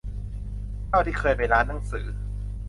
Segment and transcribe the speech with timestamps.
[0.89, 2.07] เท่าที่เคยไปร้านหนังสือ